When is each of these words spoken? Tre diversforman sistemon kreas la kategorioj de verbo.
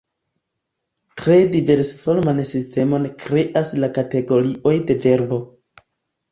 Tre 1.21 1.35
diversforman 1.51 2.41
sistemon 2.53 3.07
kreas 3.27 3.77
la 3.85 3.93
kategorioj 4.01 4.77
de 4.91 5.01
verbo. 5.09 5.43